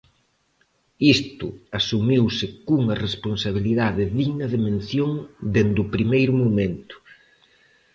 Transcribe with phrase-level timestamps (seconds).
[1.15, 1.47] Isto
[1.79, 5.11] asumiuse cunha responsabilidade digna de mención
[5.53, 6.95] dende o primeiro momento.